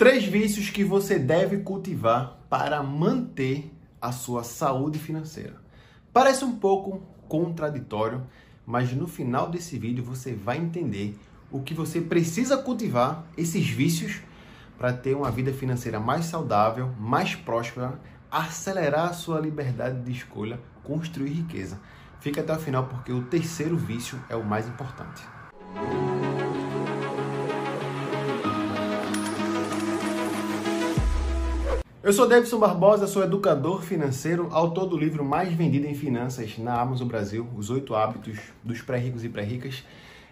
Três 0.00 0.24
vícios 0.24 0.70
que 0.70 0.82
você 0.82 1.18
deve 1.18 1.58
cultivar 1.58 2.38
para 2.48 2.82
manter 2.82 3.70
a 4.00 4.10
sua 4.12 4.42
saúde 4.42 4.98
financeira. 4.98 5.56
Parece 6.10 6.42
um 6.42 6.56
pouco 6.56 7.02
contraditório, 7.28 8.26
mas 8.64 8.94
no 8.94 9.06
final 9.06 9.50
desse 9.50 9.78
vídeo 9.78 10.02
você 10.02 10.32
vai 10.32 10.56
entender 10.56 11.18
o 11.50 11.60
que 11.60 11.74
você 11.74 12.00
precisa 12.00 12.56
cultivar 12.56 13.26
esses 13.36 13.68
vícios 13.68 14.22
para 14.78 14.90
ter 14.90 15.14
uma 15.14 15.30
vida 15.30 15.52
financeira 15.52 16.00
mais 16.00 16.24
saudável, 16.24 16.94
mais 16.98 17.34
próspera, 17.34 18.00
acelerar 18.30 19.10
a 19.10 19.12
sua 19.12 19.38
liberdade 19.38 20.00
de 20.00 20.12
escolha, 20.12 20.58
construir 20.82 21.32
riqueza. 21.32 21.78
Fica 22.20 22.40
até 22.40 22.54
o 22.54 22.58
final 22.58 22.86
porque 22.86 23.12
o 23.12 23.24
terceiro 23.24 23.76
vício 23.76 24.18
é 24.30 24.34
o 24.34 24.42
mais 24.42 24.66
importante. 24.66 25.22
Eu 32.10 32.14
sou 32.14 32.26
Davidson 32.26 32.58
Barbosa, 32.58 33.06
sou 33.06 33.22
educador 33.22 33.82
financeiro, 33.82 34.48
autor 34.50 34.84
do 34.86 34.98
livro 34.98 35.24
mais 35.24 35.52
vendido 35.52 35.86
em 35.86 35.94
finanças 35.94 36.58
na 36.58 36.74
Amazon 36.80 37.06
Brasil, 37.06 37.46
Os 37.56 37.70
Oito 37.70 37.94
Hábitos 37.94 38.36
dos 38.64 38.82
Pré-Ricos 38.82 39.22
e 39.22 39.28
Pré-Ricas. 39.28 39.84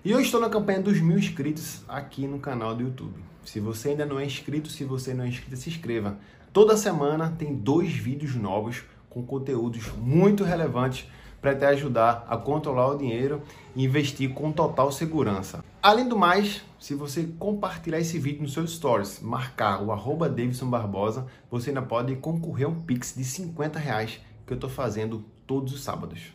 E 0.04 0.10
eu 0.10 0.20
estou 0.20 0.40
na 0.40 0.48
campanha 0.48 0.82
dos 0.82 1.00
mil 1.00 1.16
inscritos 1.16 1.84
aqui 1.86 2.26
no 2.26 2.40
canal 2.40 2.74
do 2.74 2.82
YouTube. 2.82 3.14
Se 3.44 3.60
você 3.60 3.90
ainda 3.90 4.04
não 4.04 4.18
é 4.18 4.24
inscrito, 4.24 4.68
se 4.68 4.82
você 4.82 5.14
não 5.14 5.22
é 5.22 5.28
inscrito, 5.28 5.56
se 5.56 5.70
inscreva. 5.70 6.18
Toda 6.52 6.76
semana 6.76 7.32
tem 7.38 7.54
dois 7.54 7.92
vídeos 7.92 8.34
novos 8.34 8.82
com 9.08 9.22
conteúdos 9.22 9.86
muito 9.96 10.42
relevantes 10.42 11.08
para 11.40 11.54
te 11.54 11.64
ajudar 11.64 12.26
a 12.28 12.36
controlar 12.36 12.88
o 12.88 12.98
dinheiro 12.98 13.40
e 13.76 13.84
investir 13.84 14.30
com 14.34 14.50
total 14.50 14.90
segurança. 14.90 15.64
Além 15.80 16.08
do 16.08 16.18
mais, 16.18 16.62
se 16.80 16.92
você 16.92 17.28
compartilhar 17.38 18.00
esse 18.00 18.18
vídeo 18.18 18.42
nos 18.42 18.52
seus 18.52 18.72
stories, 18.72 19.20
marcar 19.20 19.80
o 19.80 19.92
arroba 19.92 20.28
Davidson 20.28 20.68
Barbosa, 20.68 21.26
você 21.48 21.70
ainda 21.70 21.82
pode 21.82 22.16
concorrer 22.16 22.66
a 22.66 22.70
um 22.70 22.80
Pix 22.80 23.14
de 23.16 23.22
50 23.22 23.78
reais 23.78 24.20
que 24.44 24.52
eu 24.52 24.56
estou 24.56 24.68
fazendo 24.68 25.24
todos 25.46 25.72
os 25.72 25.84
sábados. 25.84 26.32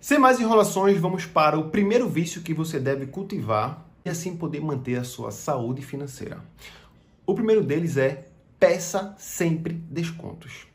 Sem 0.00 0.20
mais 0.20 0.38
enrolações, 0.38 1.00
vamos 1.00 1.26
para 1.26 1.58
o 1.58 1.68
primeiro 1.68 2.08
vício 2.08 2.42
que 2.42 2.54
você 2.54 2.78
deve 2.78 3.06
cultivar 3.06 3.84
e 4.04 4.08
assim 4.08 4.36
poder 4.36 4.60
manter 4.60 5.00
a 5.00 5.04
sua 5.04 5.32
saúde 5.32 5.82
financeira. 5.82 6.40
O 7.26 7.34
primeiro 7.34 7.64
deles 7.64 7.96
é 7.96 8.28
peça 8.56 9.16
sempre 9.18 9.74
descontos. 9.90 10.68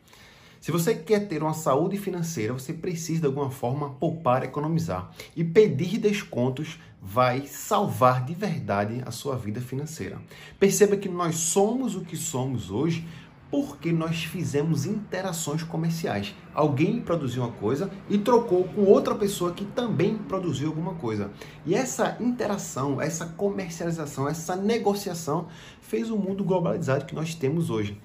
Se 0.62 0.72
você 0.72 0.94
quer 0.94 1.28
ter 1.28 1.42
uma 1.42 1.54
saúde 1.54 1.98
financeira, 1.98 2.54
você 2.54 2.72
precisa 2.72 3.22
de 3.22 3.26
alguma 3.26 3.50
forma 3.50 3.90
poupar, 3.92 4.44
economizar. 4.44 5.10
E 5.36 5.44
pedir 5.44 5.98
descontos 5.98 6.78
vai 7.02 7.48
salvar 7.48 8.24
de 8.24 8.36
verdade 8.36 9.02
a 9.06 9.12
sua 9.12 9.36
vida 9.36 9.60
financeira. 9.60 10.22
Perceba 10.60 10.96
que 10.96 11.10
nós 11.10 11.36
somos 11.36 11.96
o 11.96 12.02
que 12.02 12.16
somos 12.16 12.70
hoje 12.70 13.08
porque 13.50 13.92
nós 13.92 14.24
fizemos 14.24 14.86
interações 14.86 15.62
comerciais. 15.62 16.34
Alguém 16.54 17.02
produziu 17.02 17.44
uma 17.44 17.52
coisa 17.52 17.92
e 18.10 18.18
trocou 18.18 18.64
com 18.64 18.86
outra 18.86 19.14
pessoa 19.14 19.52
que 19.52 19.66
também 19.66 20.18
produziu 20.18 20.70
alguma 20.70 20.94
coisa. 20.94 21.30
E 21.66 21.76
essa 21.76 22.16
interação, 22.22 23.02
essa 23.02 23.26
comercialização, 23.26 24.28
essa 24.30 24.56
negociação 24.56 25.48
fez 25.82 26.10
o 26.10 26.18
mundo 26.18 26.46
globalizado 26.46 27.06
que 27.06 27.14
nós 27.14 27.36
temos 27.36 27.70
hoje. 27.70 28.00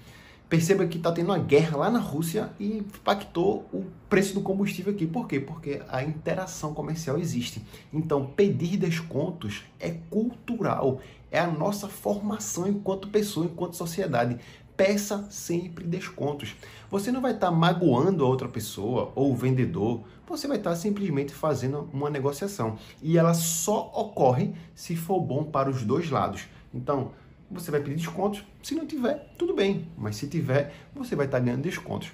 Perceba 0.49 0.87
que 0.87 0.97
está 0.97 1.11
tendo 1.11 1.31
uma 1.31 1.39
guerra 1.39 1.77
lá 1.77 1.91
na 1.91 1.99
Rússia 1.99 2.51
e 2.61 2.79
impactou 2.79 3.69
o 3.73 3.85
preço 4.09 4.33
do 4.33 4.41
combustível 4.41 4.93
aqui. 4.93 5.05
Por 5.05 5.27
quê? 5.27 5.41
Porque 5.41 5.83
a 5.89 6.05
interação 6.05 6.73
comercial 6.73 7.19
existe. 7.19 7.61
Então, 7.93 8.25
pedir 8.25 8.77
descontos 8.77 9.65
é 9.81 9.91
cultural, 10.09 11.01
é 11.33 11.41
a 11.41 11.49
nossa 11.49 11.89
formação 11.89 12.69
enquanto 12.69 13.09
pessoa, 13.09 13.47
enquanto 13.47 13.75
sociedade. 13.75 14.39
Peça 14.77 15.27
sempre 15.31 15.85
descontos. 15.85 16.55
Você 16.91 17.11
não 17.11 17.21
vai 17.21 17.33
estar 17.33 17.49
tá 17.49 17.53
magoando 17.53 18.25
a 18.25 18.29
outra 18.29 18.47
pessoa 18.47 19.11
ou 19.17 19.33
o 19.33 19.37
vendedor, 19.37 20.03
você 20.29 20.47
vai 20.47 20.59
estar 20.59 20.71
tá 20.71 20.77
simplesmente 20.77 21.35
fazendo 21.35 21.89
uma 21.93 22.09
negociação. 22.09 22.79
E 23.03 23.19
ela 23.19 23.35
só 23.35 23.91
ocorre 23.95 24.53
se 24.77 24.95
for 24.95 25.19
bom 25.19 25.43
para 25.43 25.69
os 25.69 25.83
dois 25.83 26.09
lados. 26.09 26.47
Então, 26.73 27.11
você 27.51 27.71
vai 27.71 27.81
pedir 27.81 27.97
descontos. 27.97 28.45
Se 28.62 28.75
não 28.75 28.87
tiver, 28.87 29.33
tudo 29.39 29.55
bem. 29.55 29.89
Mas 29.97 30.17
se 30.17 30.27
tiver, 30.27 30.75
você 30.95 31.15
vai 31.15 31.27
estar 31.27 31.39
ganhando 31.41 31.62
descontos. 31.62 32.12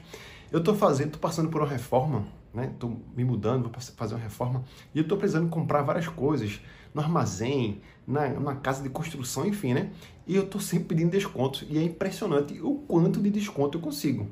Eu 0.50 0.58
estou 0.58 0.74
fazendo, 0.74 1.06
estou 1.06 1.20
passando 1.20 1.48
por 1.48 1.62
uma 1.62 1.68
reforma, 1.68 2.26
né? 2.52 2.70
Estou 2.72 3.00
me 3.16 3.24
mudando, 3.24 3.70
vou 3.70 3.80
fazer 3.96 4.14
uma 4.14 4.20
reforma 4.20 4.64
e 4.94 4.98
eu 4.98 5.02
estou 5.02 5.16
precisando 5.16 5.48
comprar 5.48 5.82
várias 5.82 6.06
coisas 6.08 6.60
no 6.94 7.00
armazém, 7.00 7.80
na, 8.06 8.28
na 8.28 8.56
casa 8.56 8.82
de 8.82 8.90
construção, 8.90 9.46
enfim, 9.46 9.72
né? 9.72 9.90
E 10.26 10.36
eu 10.36 10.42
estou 10.42 10.60
sempre 10.60 10.88
pedindo 10.88 11.10
descontos 11.10 11.64
e 11.70 11.78
é 11.78 11.82
impressionante 11.82 12.60
o 12.60 12.74
quanto 12.86 13.20
de 13.20 13.30
desconto 13.30 13.78
eu 13.78 13.82
consigo. 13.82 14.28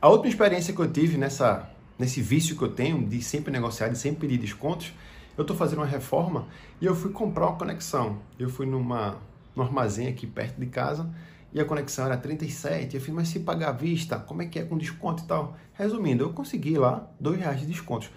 A 0.00 0.08
outra 0.08 0.28
experiência 0.28 0.72
que 0.72 0.80
eu 0.80 0.90
tive 0.90 1.18
nessa 1.18 1.70
nesse 1.98 2.22
vício 2.22 2.56
que 2.56 2.62
eu 2.62 2.70
tenho 2.70 3.04
de 3.06 3.20
sempre 3.20 3.52
negociar, 3.52 3.88
de 3.88 3.98
sempre 3.98 4.20
pedir 4.20 4.38
descontos, 4.38 4.92
eu 5.36 5.42
estou 5.42 5.56
fazendo 5.56 5.80
uma 5.80 5.86
reforma 5.86 6.46
e 6.80 6.86
eu 6.86 6.94
fui 6.94 7.10
comprar 7.10 7.48
uma 7.48 7.56
conexão. 7.56 8.18
Eu 8.38 8.48
fui 8.48 8.66
numa 8.66 9.18
no 9.58 9.64
armazém 9.64 10.08
aqui 10.08 10.26
perto 10.26 10.58
de 10.58 10.66
casa 10.66 11.10
e 11.52 11.60
a 11.60 11.64
conexão 11.64 12.06
era 12.06 12.16
37. 12.16 12.94
Eu 12.94 13.00
fiz, 13.00 13.12
mas 13.12 13.28
se 13.28 13.40
pagar 13.40 13.70
à 13.70 13.72
vista, 13.72 14.18
como 14.18 14.42
é 14.42 14.46
que 14.46 14.58
é 14.58 14.64
com 14.64 14.78
desconto 14.78 15.24
e 15.24 15.26
tal? 15.26 15.56
Resumindo, 15.74 16.24
eu 16.24 16.32
consegui 16.32 16.76
lá 16.78 17.06
dois 17.18 17.38
reais 17.38 17.60
de 17.60 17.66
desconto. 17.66 18.10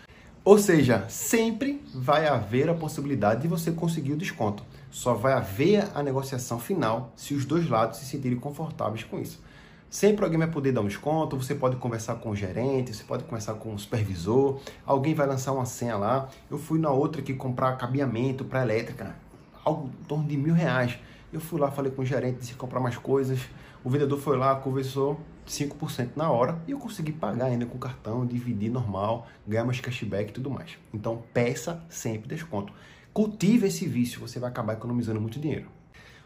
Ou 0.44 0.57
seja, 0.57 1.06
sempre 1.07 1.81
vai 1.94 2.28
haver 2.28 2.69
a 2.69 2.74
possibilidade 2.74 3.44
de 3.44 3.47
você 3.47 3.72
conseguir 3.72 4.13
o 4.13 4.18
desconto. 4.18 4.63
Só 4.90 5.13
vai 5.13 5.34
haver 5.34 5.88
a 5.94 6.02
negociação 6.02 6.59
final 6.59 7.13
se 7.16 7.34
os 7.34 7.46
dois 7.46 7.69
lados 7.69 8.00
se 8.00 8.06
sentirem 8.06 8.40
confortáveis 8.40 9.03
com 9.03 9.19
isso. 9.19 9.41
Sempre 9.90 10.23
alguém 10.23 10.40
vai 10.40 10.50
poder 10.50 10.72
dar 10.72 10.81
um 10.81 10.88
desconto, 10.88 11.35
você 11.35 11.53
pode 11.53 11.75
conversar 11.75 12.16
com 12.16 12.29
o 12.29 12.35
gerente, 12.35 12.94
você 12.94 13.03
pode 13.03 13.23
conversar 13.25 13.56
com 13.56 13.73
o 13.73 13.78
supervisor, 13.78 14.59
alguém 14.85 15.13
vai 15.13 15.28
lançar 15.28 15.52
uma 15.52 15.66
senha 15.66 15.97
lá. 15.97 16.29
Eu 16.50 16.58
fui 16.58 16.79
na 16.79 16.90
outra 16.90 17.22
aqui 17.22 17.34
comprar 17.34 17.78
cabeamento 17.78 18.46
para 18.46 18.63
elétrica, 18.63 19.16
algo 19.63 19.90
em 20.02 20.03
torno 20.06 20.28
de 20.28 20.38
mil 20.38 20.53
reais. 20.53 20.97
Eu 21.31 21.40
fui 21.40 21.59
lá, 21.59 21.72
falei 21.72 21.92
com 21.92 22.02
o 22.02 22.06
gerente, 22.06 22.40
disse 22.40 22.56
comprar 22.56 22.81
mais 22.81 22.97
coisas. 22.97 23.40
O 23.84 23.90
vendedor 23.90 24.19
foi 24.19 24.38
lá, 24.38 24.53
conversou 24.56 25.18
5% 25.47 26.09
na 26.16 26.30
hora 26.30 26.62
e 26.68 26.72
eu 26.72 26.78
consegui 26.78 27.14
pagar 27.14 27.46
ainda 27.46 27.66
com 27.66 27.78
cartão, 27.78 28.25
dividir 28.25 28.69
normal, 28.69 29.28
ganhar 29.47 29.64
mais 29.64 29.80
cashback 29.80 30.30
e 30.30 30.34
tudo 30.34 30.52
mais. 30.52 30.78
Então 30.94 31.24
peça 31.34 31.81
sempre 31.90 32.28
desconto. 32.28 32.74
Cultive 33.14 33.68
esse 33.68 33.88
vício, 33.88 34.20
você 34.20 34.40
vai 34.40 34.50
acabar 34.50 34.74
economizando 34.74 35.22
muito 35.22 35.40
dinheiro. 35.40 35.68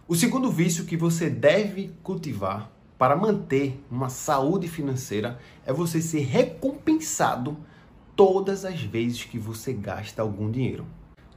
O 0.07 0.15
segundo 0.15 0.51
vício 0.51 0.85
que 0.85 0.97
você 0.97 1.29
deve 1.29 1.93
cultivar 2.01 2.71
para 2.97 3.15
manter 3.15 3.83
uma 3.91 4.09
saúde 4.09 4.67
financeira 4.67 5.37
é 5.65 5.71
você 5.71 6.01
ser 6.01 6.21
recompensado 6.21 7.57
todas 8.15 8.65
as 8.65 8.81
vezes 8.81 9.23
que 9.23 9.37
você 9.37 9.71
gasta 9.71 10.21
algum 10.21 10.49
dinheiro 10.49 10.85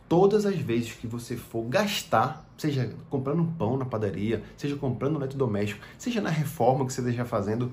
todas 0.09 0.47
as 0.47 0.57
vezes 0.57 0.93
que 0.93 1.07
você 1.07 1.37
for 1.37 1.63
gastar, 1.65 2.49
seja 2.57 2.95
comprando 3.11 3.43
um 3.43 3.53
pão 3.53 3.77
na 3.77 3.85
padaria, 3.85 4.43
seja 4.57 4.75
comprando 4.77 5.17
um 5.17 5.19
eletrodoméstico, 5.19 5.85
seja 5.99 6.21
na 6.21 6.31
reforma 6.31 6.87
que 6.87 6.93
você 6.93 7.01
esteja 7.01 7.25
fazendo, 7.25 7.73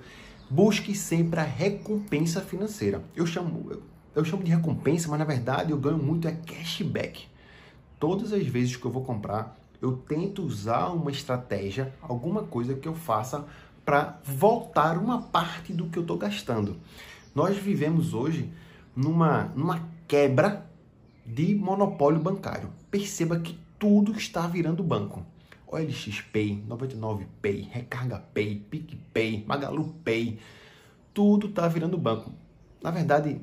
busque 0.49 0.93
sempre 0.93 1.39
a 1.39 1.43
recompensa 1.43 2.41
financeira. 2.41 3.01
Eu 3.15 3.25
chamo, 3.25 3.81
eu 4.13 4.25
chamo 4.25 4.43
de 4.43 4.51
recompensa, 4.51 5.07
mas 5.09 5.19
na 5.19 5.25
verdade 5.25 5.71
eu 5.71 5.77
ganho 5.77 5.97
muito 5.97 6.27
é 6.27 6.33
cashback. 6.33 7.27
Todas 7.99 8.33
as 8.33 8.45
vezes 8.45 8.75
que 8.75 8.85
eu 8.85 8.91
vou 8.91 9.03
comprar, 9.03 9.57
eu 9.81 9.93
tento 9.93 10.43
usar 10.43 10.87
uma 10.89 11.11
estratégia, 11.11 11.93
alguma 12.01 12.43
coisa 12.43 12.75
que 12.75 12.87
eu 12.87 12.93
faça 12.93 13.45
para 13.85 14.19
voltar 14.23 14.97
uma 14.97 15.21
parte 15.21 15.71
do 15.71 15.85
que 15.85 15.97
eu 15.97 16.01
estou 16.01 16.17
gastando. 16.17 16.75
Nós 17.33 17.57
vivemos 17.57 18.13
hoje 18.13 18.51
numa, 18.95 19.51
numa 19.55 19.87
quebra 20.07 20.64
de 21.25 21.55
monopólio 21.55 22.19
bancário. 22.19 22.69
Perceba 22.91 23.39
que 23.39 23.57
tudo 23.79 24.11
está 24.17 24.45
virando 24.47 24.83
banco. 24.83 25.25
OLX 25.67 26.21
Pay, 26.31 26.63
99 26.67 27.27
Pay, 27.41 27.67
Recarga 27.71 28.19
Pay, 28.33 28.63
PicPay, 28.69 29.43
Magalu 29.47 29.95
Pay, 30.03 30.39
tudo 31.13 31.47
está 31.47 31.67
virando 31.67 31.97
banco. 31.97 32.31
Na 32.81 32.91
verdade, 32.91 33.41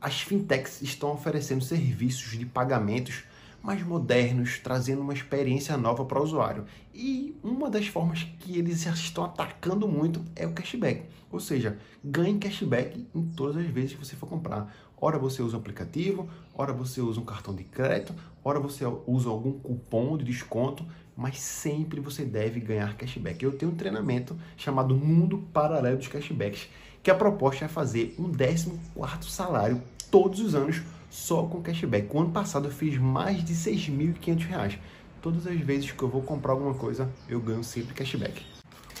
as 0.00 0.20
fintechs 0.22 0.80
estão 0.80 1.12
oferecendo 1.12 1.62
serviços 1.62 2.38
de 2.38 2.46
pagamentos 2.46 3.24
mais 3.62 3.82
modernos, 3.82 4.58
trazendo 4.58 5.02
uma 5.02 5.12
experiência 5.12 5.76
nova 5.76 6.04
para 6.04 6.18
o 6.18 6.22
usuário. 6.22 6.64
E 6.94 7.36
uma 7.42 7.68
das 7.68 7.86
formas 7.86 8.26
que 8.40 8.58
eles 8.58 8.86
estão 8.86 9.24
atacando 9.24 9.86
muito 9.86 10.24
é 10.34 10.46
o 10.46 10.52
cashback. 10.52 11.02
Ou 11.30 11.38
seja, 11.38 11.78
ganhe 12.02 12.38
cashback 12.38 13.06
em 13.14 13.22
todas 13.22 13.56
as 13.56 13.66
vezes 13.66 13.92
que 13.92 14.04
você 14.04 14.16
for 14.16 14.26
comprar. 14.26 14.74
Ora 15.00 15.18
você 15.18 15.42
usa 15.42 15.56
um 15.56 15.60
aplicativo, 15.60 16.28
ora 16.54 16.72
você 16.72 17.00
usa 17.00 17.18
um 17.18 17.24
cartão 17.24 17.54
de 17.54 17.64
crédito, 17.64 18.14
ora 18.44 18.60
você 18.60 18.84
usa 19.06 19.30
algum 19.30 19.52
cupom 19.52 20.18
de 20.18 20.24
desconto, 20.24 20.84
mas 21.16 21.38
sempre 21.38 22.00
você 22.00 22.24
deve 22.24 22.60
ganhar 22.60 22.96
cashback. 22.96 23.42
Eu 23.42 23.52
tenho 23.52 23.72
um 23.72 23.76
treinamento 23.76 24.36
chamado 24.56 24.94
Mundo 24.94 25.38
Paralelo 25.52 25.96
dos 25.96 26.08
Cashbacks, 26.08 26.68
que 27.02 27.10
a 27.10 27.14
proposta 27.14 27.64
é 27.64 27.68
fazer 27.68 28.14
um 28.18 28.30
14 28.30 29.30
salário 29.30 29.82
todos 30.10 30.40
os 30.40 30.54
anos 30.54 30.82
só 31.08 31.44
com 31.44 31.62
cashback. 31.62 32.14
O 32.14 32.20
ano 32.20 32.30
passado 32.30 32.68
eu 32.68 32.72
fiz 32.72 32.98
mais 32.98 33.42
de 33.42 33.52
R$ 33.52 33.76
6.500. 33.76 34.78
Todas 35.22 35.46
as 35.46 35.60
vezes 35.60 35.90
que 35.90 36.02
eu 36.02 36.08
vou 36.08 36.22
comprar 36.22 36.52
alguma 36.52 36.74
coisa, 36.74 37.10
eu 37.28 37.40
ganho 37.40 37.64
sempre 37.64 37.94
cashback. 37.94 38.42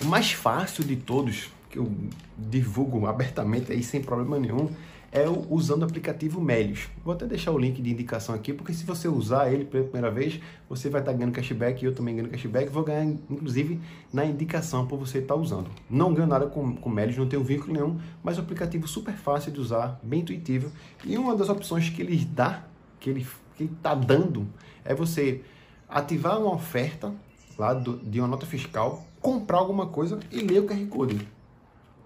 O 0.02 0.06
mais 0.06 0.32
fácil 0.32 0.84
de 0.84 0.96
todos, 0.96 1.50
que 1.70 1.78
eu 1.78 1.90
divulgo 2.36 3.06
abertamente 3.06 3.72
aí 3.72 3.82
sem 3.82 4.02
problema 4.02 4.38
nenhum, 4.38 4.68
é 5.12 5.24
usando 5.48 5.82
o 5.82 5.84
aplicativo 5.84 6.40
Melios. 6.40 6.88
Vou 7.04 7.12
até 7.14 7.26
deixar 7.26 7.50
o 7.50 7.58
link 7.58 7.82
de 7.82 7.90
indicação 7.90 8.34
aqui, 8.34 8.52
porque 8.52 8.72
se 8.72 8.84
você 8.84 9.08
usar 9.08 9.52
ele 9.52 9.64
pela 9.64 9.84
primeira 9.84 10.10
vez, 10.10 10.40
você 10.68 10.88
vai 10.88 11.00
estar 11.00 11.12
ganhando 11.12 11.32
cashback 11.32 11.82
e 11.82 11.86
eu 11.86 11.94
também 11.94 12.14
ganhando 12.14 12.30
cashback. 12.30 12.70
Vou 12.70 12.84
ganhar, 12.84 13.04
inclusive, 13.04 13.80
na 14.12 14.24
indicação 14.24 14.86
por 14.86 14.98
você 14.98 15.18
estar 15.18 15.34
usando. 15.34 15.68
Não 15.88 16.14
ganho 16.14 16.28
nada 16.28 16.46
com, 16.46 16.76
com 16.76 16.88
Melios, 16.88 17.16
não 17.16 17.26
tenho 17.26 17.42
vínculo 17.42 17.72
nenhum, 17.72 17.98
mas 18.22 18.36
é 18.36 18.40
um 18.40 18.44
aplicativo 18.44 18.86
super 18.86 19.14
fácil 19.14 19.50
de 19.50 19.60
usar, 19.60 19.98
bem 20.02 20.20
intuitivo. 20.20 20.70
E 21.04 21.18
uma 21.18 21.34
das 21.34 21.48
opções 21.48 21.88
que 21.88 22.02
ele 22.02 22.16
dá, 22.24 22.64
que 23.00 23.10
ele 23.10 23.26
está 23.58 23.94
dando, 23.94 24.46
é 24.84 24.94
você 24.94 25.42
ativar 25.88 26.40
uma 26.40 26.54
oferta 26.54 27.12
lá 27.58 27.74
do, 27.74 27.98
de 27.98 28.20
uma 28.20 28.28
nota 28.28 28.46
fiscal, 28.46 29.04
comprar 29.20 29.58
alguma 29.58 29.86
coisa 29.86 30.20
e 30.30 30.40
ler 30.40 30.60
o 30.60 30.66
QR 30.66 30.86
Code. 30.86 31.28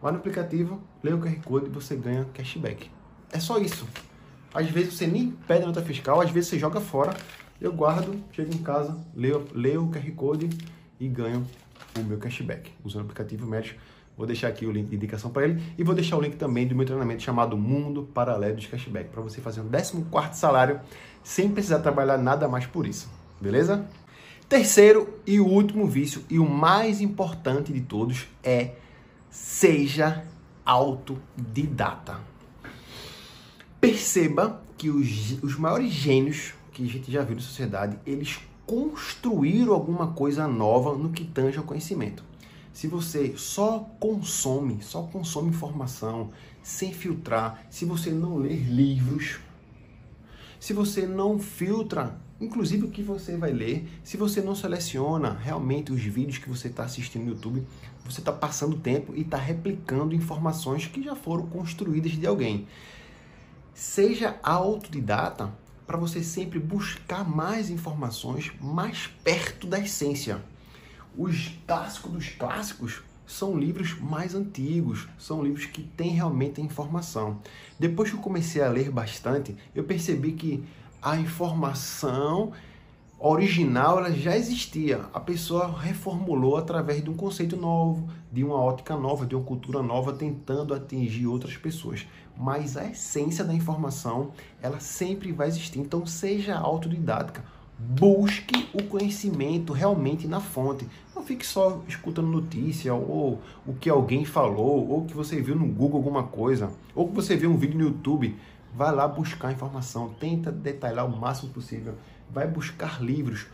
Lá 0.05 0.13
no 0.13 0.19
aplicativo, 0.19 0.83
lê 1.03 1.15
o 1.15 1.19
QR 1.19 1.41
Code 1.43 1.65
e 1.65 1.71
você 1.71 1.97
ganha 1.97 2.27
cashback. 2.35 2.91
É 3.33 3.41
só 3.41 3.57
isso. 3.57 3.89
Às 4.53 4.69
vezes 4.69 4.93
você 4.93 5.07
nem 5.07 5.31
pede 5.31 5.63
a 5.63 5.67
nota 5.67 5.81
fiscal, 5.81 6.21
às 6.21 6.31
vezes 6.31 6.51
você 6.51 6.59
joga 6.59 6.79
fora. 6.79 7.17
Eu 7.59 7.73
guardo, 7.73 8.23
chego 8.31 8.55
em 8.55 8.59
casa, 8.59 8.95
leio, 9.17 9.47
leio 9.55 9.85
o 9.85 9.91
QR 9.91 10.11
Code 10.11 10.51
e 11.01 11.09
ganho 11.09 11.47
o 11.99 12.05
meu 12.05 12.19
cashback 12.19 12.71
usando 12.85 13.01
o 13.01 13.05
aplicativo 13.07 13.47
Match. 13.47 13.73
Vou 14.15 14.27
deixar 14.27 14.49
aqui 14.49 14.67
o 14.67 14.71
link 14.71 14.91
de 14.91 14.97
indicação 14.97 15.31
para 15.31 15.45
ele 15.45 15.63
e 15.79 15.83
vou 15.83 15.95
deixar 15.95 16.19
o 16.19 16.21
link 16.21 16.37
também 16.37 16.69
do 16.69 16.75
meu 16.75 16.85
treinamento 16.85 17.23
chamado 17.23 17.57
Mundo 17.57 18.03
Paralelo 18.13 18.57
de 18.57 18.69
Cashback 18.69 19.09
para 19.09 19.23
você 19.23 19.41
fazer 19.41 19.63
um 19.63 19.71
14 19.71 20.39
salário 20.39 20.81
sem 21.23 21.49
precisar 21.49 21.79
trabalhar 21.79 22.19
nada 22.19 22.47
mais 22.47 22.67
por 22.67 22.87
isso. 22.87 23.11
Beleza? 23.41 23.89
Terceiro 24.51 25.19
e 25.27 25.41
último 25.41 25.87
vício 25.87 26.23
e 26.29 26.39
o 26.39 26.47
mais 26.47 27.01
importante 27.01 27.73
de 27.73 27.81
todos 27.81 28.27
é 28.43 28.73
seja 29.35 30.25
autodidata. 30.65 32.21
Perceba 33.81 34.63
que 34.79 34.89
os, 34.89 35.43
os 35.43 35.59
maiores 35.59 35.91
gênios 35.91 36.55
que 36.73 36.85
a 36.85 36.87
gente 36.87 37.11
já 37.11 37.25
viu 37.25 37.35
na 37.35 37.43
sociedade, 37.43 37.99
eles 38.07 38.39
construíram 38.65 39.75
alguma 39.75 40.13
coisa 40.13 40.47
nova 40.47 40.97
no 40.97 41.11
que 41.11 41.25
tange 41.25 41.59
ao 41.59 41.65
conhecimento. 41.65 42.23
Se 42.73 42.87
você 42.87 43.35
só 43.37 43.81
consome, 43.99 44.81
só 44.83 45.03
consome 45.03 45.49
informação 45.51 46.31
sem 46.63 46.93
filtrar, 46.93 47.67
se 47.69 47.85
você 47.85 48.11
não 48.11 48.37
ler 48.37 48.63
livros, 48.69 49.41
se 50.61 50.73
você 50.73 51.09
não 51.09 51.41
filtra 51.41 52.17
inclusive 52.41 52.85
o 52.85 52.91
que 52.91 53.03
você 53.03 53.37
vai 53.37 53.53
ler, 53.53 53.89
se 54.03 54.17
você 54.17 54.41
não 54.41 54.55
seleciona 54.55 55.31
realmente 55.31 55.93
os 55.93 56.03
vídeos 56.03 56.39
que 56.39 56.49
você 56.49 56.69
está 56.69 56.85
assistindo 56.85 57.25
no 57.25 57.31
YouTube, 57.31 57.65
você 58.05 58.21
está 58.21 58.33
passando 58.33 58.77
tempo 58.77 59.15
e 59.15 59.23
está 59.23 59.37
replicando 59.37 60.15
informações 60.15 60.87
que 60.87 61.03
já 61.03 61.15
foram 61.15 61.47
construídas 61.47 62.13
de 62.13 62.27
alguém. 62.27 62.67
Seja 63.73 64.39
autodidata 64.43 65.53
para 65.87 65.97
você 65.99 66.23
sempre 66.23 66.59
buscar 66.59 67.29
mais 67.29 67.71
informações 67.71 68.53
mais 68.61 69.07
perto 69.23 69.67
da 69.67 69.79
essência. 69.79 70.43
Os 71.17 71.53
clássicos 71.67 72.13
dos 72.13 72.29
clássicos 72.31 73.03
são 73.27 73.57
livros 73.57 73.99
mais 73.99 74.35
antigos, 74.35 75.09
são 75.19 75.43
livros 75.43 75.67
que 75.67 75.83
têm 75.83 76.11
realmente 76.11 76.61
informação. 76.61 77.41
Depois 77.79 78.11
que 78.11 78.17
eu 78.17 78.21
comecei 78.21 78.63
a 78.63 78.69
ler 78.69 78.91
bastante, 78.91 79.57
eu 79.75 79.85
percebi 79.85 80.33
que 80.33 80.65
a 81.05 81.19
informação 81.19 82.53
original 83.19 83.99
ela 83.99 84.11
já 84.11 84.35
existia. 84.35 85.03
A 85.13 85.21
pessoa 85.21 85.79
reformulou 85.79 86.57
através 86.57 87.05
de 87.05 87.11
um 87.11 87.15
conceito 87.15 87.59
novo, 87.59 88.09
de 88.33 88.43
uma 88.43 88.57
ótica 88.57 88.97
nova, 88.97 89.27
de 89.27 89.35
uma 89.35 89.45
cultura 89.45 89.83
nova, 89.83 90.15
tentando 90.15 90.73
atingir 90.73 91.27
outras 91.27 91.59
pessoas. 91.59 92.07
Mas 92.35 92.79
a 92.79 92.87
essência 92.87 93.45
da 93.45 93.53
informação, 93.53 94.33
ela 94.63 94.81
sempre 94.81 95.31
vai 95.31 95.49
existir. 95.49 95.79
Então, 95.79 96.07
seja 96.07 96.57
autodidática. 96.57 97.45
Busque 97.79 98.67
o 98.73 98.83
conhecimento 98.85 99.75
realmente 99.75 100.27
na 100.27 100.41
fonte. 100.41 100.89
Não 101.15 101.23
fique 101.23 101.45
só 101.45 101.83
escutando 101.87 102.29
notícia 102.29 102.95
ou 102.95 103.43
o 103.67 103.75
que 103.75 103.91
alguém 103.91 104.25
falou, 104.25 104.89
ou 104.89 105.05
que 105.05 105.13
você 105.13 105.41
viu 105.43 105.55
no 105.55 105.67
Google 105.67 105.99
alguma 105.99 106.23
coisa, 106.23 106.71
ou 106.95 107.09
que 107.09 107.15
você 107.15 107.37
viu 107.37 107.51
um 107.51 107.59
vídeo 107.59 107.79
no 107.79 107.85
YouTube. 107.85 108.37
Vai 108.75 108.93
lá 108.93 109.07
buscar 109.07 109.53
informação, 109.53 110.09
tenta 110.19 110.51
detalhar 110.51 111.07
o 111.07 111.17
máximo 111.17 111.53
possível. 111.53 111.95
Vai 112.29 112.49
buscar 112.49 113.01
livros. 113.01 113.47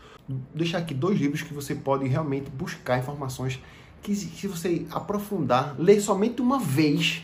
Deixar 0.55 0.79
aqui 0.79 0.93
dois 0.93 1.19
livros 1.19 1.43
que 1.43 1.53
você 1.53 1.75
pode 1.75 2.07
realmente 2.07 2.49
buscar 2.49 2.97
informações 2.97 3.61
que 4.01 4.15
se 4.15 4.47
você 4.47 4.85
aprofundar, 4.89 5.75
ler 5.77 6.01
somente 6.01 6.41
uma 6.41 6.59
vez, 6.59 7.21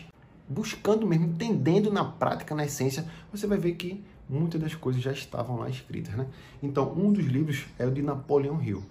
buscando 0.48 1.06
mesmo, 1.06 1.26
entendendo 1.26 1.90
na 1.90 2.04
prática, 2.04 2.54
na 2.54 2.64
essência, 2.64 3.04
você 3.32 3.46
vai 3.48 3.58
ver 3.58 3.74
que 3.74 4.02
muitas 4.28 4.60
das 4.60 4.74
coisas 4.76 5.02
já 5.02 5.10
estavam 5.10 5.56
lá 5.56 5.68
escritas, 5.68 6.14
né? 6.14 6.26
Então, 6.62 6.92
um 6.96 7.12
dos 7.12 7.24
livros 7.26 7.64
é 7.78 7.86
o 7.86 7.90
de 7.90 8.00
Napoleon 8.00 8.60
Hill. 8.62 8.84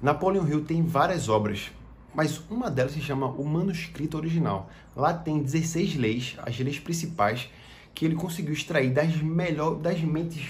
Napoleon 0.00 0.46
Hill 0.46 0.64
tem 0.64 0.84
várias 0.84 1.28
obras, 1.28 1.72
mas 2.14 2.40
uma 2.48 2.70
delas 2.70 2.92
se 2.92 3.00
chama 3.00 3.26
O 3.26 3.44
Manuscrito 3.44 4.16
Original. 4.16 4.70
Lá 4.94 5.12
tem 5.12 5.42
16 5.42 5.96
leis, 5.96 6.36
as 6.44 6.56
leis 6.58 6.78
principais 6.78 7.48
que 7.94 8.04
ele 8.04 8.14
conseguiu 8.14 8.52
extrair 8.52 8.92
das 8.92 9.16
melhor, 9.16 9.76
das 9.76 10.00
mentes 10.00 10.48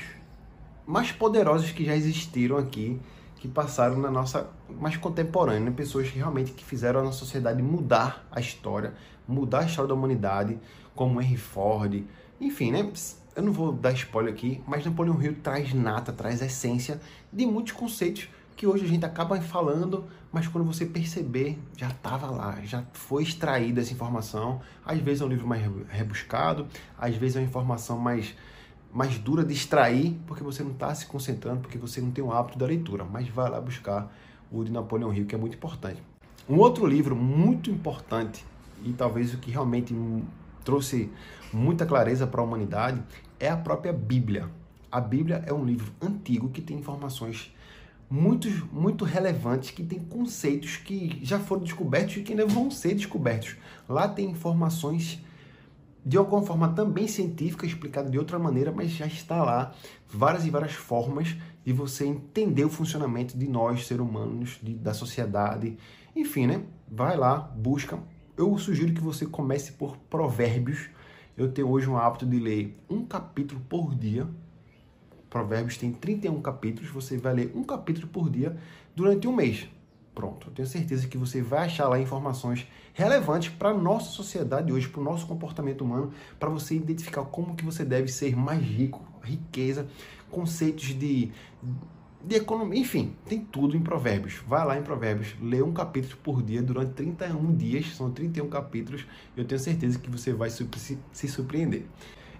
mais 0.87 1.12
poderosas 1.12 1.71
que 1.71 1.85
já 1.85 1.94
existiram 1.94 2.56
aqui, 2.56 3.00
que 3.37 3.49
passaram 3.49 3.99
na 3.99 4.11
nossa 4.11 4.50
mais 4.69 4.97
contemporânea, 4.97 5.61
né? 5.61 5.71
pessoas 5.71 6.09
que 6.09 6.17
realmente 6.17 6.53
que 6.53 6.65
fizeram 6.65 7.00
a 7.00 7.03
nossa 7.03 7.19
sociedade 7.19 7.62
mudar 7.62 8.27
a 8.31 8.41
história, 8.41 8.94
mudar 9.27 9.61
a 9.61 9.67
história 9.67 9.89
da 9.89 9.94
humanidade, 9.94 10.59
como 10.94 11.21
Henry 11.21 11.37
Ford, 11.37 12.05
enfim, 12.41 12.71
né? 12.71 12.91
Eu 13.35 13.43
não 13.43 13.53
vou 13.53 13.73
dar 13.73 13.93
spoiler 13.93 14.33
aqui, 14.33 14.62
mas 14.67 14.85
Napoleão 14.85 15.21
Hill 15.21 15.37
traz 15.43 15.73
nata, 15.73 16.12
traz 16.12 16.43
essência 16.43 17.00
de 17.33 17.47
muitos 17.47 17.73
conceitos 17.73 18.29
que 18.56 18.66
hoje 18.66 18.84
a 18.84 18.88
gente 18.88 19.04
acaba 19.04 19.40
falando, 19.40 20.04
mas 20.32 20.46
quando 20.46 20.64
você 20.64 20.87
perceber, 20.87 21.58
já 21.76 21.88
estava 21.88 22.31
lá, 22.31 22.60
já 22.62 22.84
foi 22.93 23.22
extraída 23.22 23.81
essa 23.81 23.93
informação. 23.93 24.60
Às 24.84 24.99
vezes 24.99 25.20
é 25.20 25.25
um 25.25 25.28
livro 25.28 25.46
mais 25.46 25.62
rebuscado, 25.88 26.66
às 26.99 27.14
vezes 27.16 27.37
é 27.37 27.40
uma 27.40 27.46
informação 27.46 27.99
mais, 27.99 28.34
mais 28.93 29.19
dura 29.19 29.44
de 29.44 29.52
extrair, 29.52 30.19
porque 30.26 30.43
você 30.43 30.62
não 30.62 30.72
está 30.72 30.94
se 30.94 31.06
concentrando, 31.06 31.60
porque 31.60 31.78
você 31.78 32.00
não 32.00 32.10
tem 32.10 32.22
o 32.22 32.32
hábito 32.32 32.58
da 32.58 32.66
leitura. 32.66 33.04
Mas 33.04 33.28
vai 33.28 33.50
lá 33.50 33.60
buscar 33.60 34.12
o 34.50 34.64
de 34.64 34.70
Napoleão 34.70 35.12
Hill, 35.12 35.26
que 35.26 35.34
é 35.34 35.38
muito 35.38 35.56
importante. 35.56 36.02
Um 36.48 36.58
outro 36.58 36.87
livro 36.87 37.14
muito 37.14 37.70
importante, 37.70 38.44
e 38.84 38.93
talvez 38.93 39.32
o 39.32 39.38
que 39.38 39.50
realmente 39.50 39.94
trouxe 40.65 41.10
muita 41.53 41.86
clareza 41.86 42.27
para 42.27 42.41
a 42.41 42.44
humanidade, 42.44 43.03
é 43.38 43.48
a 43.48 43.56
própria 43.56 43.93
Bíblia. 43.93 44.48
A 44.91 45.00
Bíblia 45.00 45.43
é 45.46 45.53
um 45.53 45.65
livro 45.65 45.93
antigo 46.00 46.48
que 46.50 46.60
tem 46.60 46.77
informações 46.77 47.53
muito, 48.12 48.46
muito 48.70 49.06
relevantes 49.06 49.70
que 49.70 49.82
têm 49.82 49.98
conceitos 49.98 50.76
que 50.76 51.19
já 51.22 51.40
foram 51.40 51.62
descobertos 51.62 52.19
e 52.19 52.22
que 52.22 52.32
ainda 52.32 52.44
vão 52.44 52.70
ser 52.70 52.94
descobertos. 52.94 53.56
Lá 53.88 54.06
tem 54.06 54.28
informações 54.28 55.19
de 56.04 56.19
alguma 56.19 56.42
forma 56.42 56.69
também 56.74 57.08
científica, 57.08 57.64
explicada 57.64 58.10
de 58.10 58.19
outra 58.19 58.38
maneira, 58.38 58.70
mas 58.70 58.90
já 58.90 59.06
está 59.06 59.42
lá 59.42 59.72
várias 60.06 60.44
e 60.44 60.50
várias 60.50 60.72
formas 60.74 61.34
de 61.64 61.72
você 61.72 62.04
entender 62.04 62.66
o 62.66 62.69
funcionamento 62.69 63.38
de 63.38 63.48
nós, 63.48 63.86
seres 63.86 64.02
humanos, 64.02 64.58
de, 64.62 64.74
da 64.74 64.92
sociedade. 64.92 65.78
Enfim, 66.14 66.46
né? 66.46 66.64
Vai 66.86 67.16
lá, 67.16 67.38
busca. 67.38 67.98
Eu 68.36 68.58
sugiro 68.58 68.92
que 68.92 69.00
você 69.00 69.24
comece 69.24 69.72
por 69.72 69.96
provérbios. 70.10 70.90
Eu 71.34 71.50
tenho 71.50 71.70
hoje 71.70 71.88
um 71.88 71.96
hábito 71.96 72.26
de 72.26 72.38
ler 72.38 72.78
um 72.90 73.06
capítulo 73.06 73.62
por 73.70 73.94
dia, 73.94 74.28
Provérbios 75.32 75.79
tem 75.79 75.91
31 75.91 76.43
capítulos, 76.43 76.91
você 76.91 77.17
vai 77.17 77.32
ler 77.32 77.53
um 77.55 77.65
capítulo 77.65 78.06
por 78.06 78.29
dia 78.29 78.55
durante 78.94 79.27
um 79.27 79.34
mês. 79.34 79.67
Pronto, 80.15 80.48
eu 80.48 80.53
tenho 80.53 80.69
certeza 80.69 81.08
que 81.08 81.17
você 81.17 81.41
vai 81.41 81.65
achar 81.65 81.89
lá 81.89 81.98
informações 81.98 82.67
relevantes 82.93 83.48
para 83.48 83.70
a 83.70 83.74
nossa 83.74 84.10
sociedade 84.10 84.70
hoje, 84.70 84.91
para 84.91 85.01
o 85.01 85.05
nosso 85.05 85.27
comportamento 85.27 85.81
humano, 85.81 86.12
para 86.39 86.51
você 86.51 86.74
identificar 86.74 87.22
como 87.22 87.56
que 87.56 87.65
você 87.65 87.82
deve 87.82 88.08
ser 88.08 88.36
mais 88.36 88.62
rico, 88.62 89.03
riqueza, 89.22 89.89
conceitos 90.31 90.89
de, 90.89 91.32
de 92.22 92.36
economia, 92.36 92.79
enfim, 92.79 93.17
tem 93.24 93.41
tudo 93.41 93.74
em 93.74 93.81
Provérbios. 93.81 94.43
Vai 94.46 94.67
lá 94.67 94.79
em 94.79 94.82
Provérbios, 94.82 95.34
lê 95.41 95.62
um 95.62 95.72
capítulo 95.72 96.19
por 96.22 96.43
dia 96.43 96.62
durante 96.62 96.93
31 96.93 97.56
dias, 97.56 97.96
são 97.96 98.10
31 98.10 98.51
capítulos, 98.51 99.06
eu 99.34 99.46
tenho 99.46 99.58
certeza 99.58 99.98
que 99.98 100.10
você 100.10 100.34
vai 100.34 100.51
se, 100.51 100.69
se 101.10 101.27
surpreender. 101.27 101.86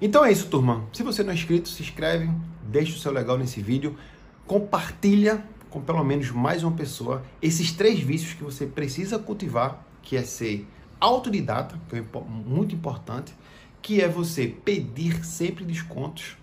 Então 0.05 0.25
é 0.25 0.33
isso, 0.33 0.49
turma. 0.49 0.85
Se 0.93 1.05
você 1.05 1.23
não 1.23 1.31
é 1.31 1.35
inscrito, 1.35 1.69
se 1.69 1.81
inscreve, 1.81 2.29
deixa 2.65 2.97
o 2.97 2.99
seu 2.99 3.13
legal 3.13 3.39
nesse 3.39 3.63
vídeo, 3.63 3.97
compartilha 4.45 5.47
com 5.71 5.81
pelo 5.81 6.03
menos 6.03 6.29
mais 6.33 6.65
uma 6.65 6.73
pessoa 6.73 7.23
esses 7.41 7.71
três 7.71 8.01
vícios 8.01 8.35
que 8.35 8.43
você 8.43 8.67
precisa 8.67 9.17
cultivar, 9.17 9.87
que 10.03 10.17
é 10.17 10.25
ser 10.25 10.67
autodidata, 10.99 11.81
que 11.89 11.95
é 11.95 12.05
muito 12.29 12.75
importante, 12.75 13.33
que 13.81 14.01
é 14.01 14.09
você 14.09 14.49
pedir 14.49 15.25
sempre 15.25 15.65
descontos 15.65 16.37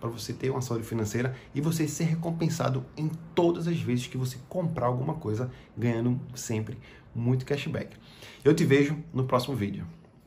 para 0.00 0.10
você 0.10 0.32
ter 0.32 0.50
uma 0.50 0.60
saúde 0.60 0.82
financeira 0.82 1.36
e 1.54 1.60
você 1.60 1.86
ser 1.86 2.06
recompensado 2.06 2.84
em 2.96 3.08
todas 3.32 3.68
as 3.68 3.80
vezes 3.80 4.08
que 4.08 4.18
você 4.18 4.38
comprar 4.48 4.86
alguma 4.86 5.14
coisa, 5.14 5.52
ganhando 5.78 6.20
sempre 6.34 6.76
muito 7.14 7.46
cashback. 7.46 7.96
Eu 8.44 8.52
te 8.52 8.64
vejo 8.64 8.98
no 9.12 9.22
próximo 9.22 9.54
vídeo. 9.54 9.86